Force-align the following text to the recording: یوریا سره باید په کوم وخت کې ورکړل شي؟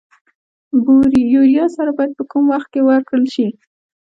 یوریا 1.33 1.65
سره 1.75 1.91
باید 1.97 2.11
په 2.17 2.23
کوم 2.31 2.43
وخت 2.53 2.67
کې 2.73 2.81
ورکړل 2.83 3.25
شي؟ 3.35 3.47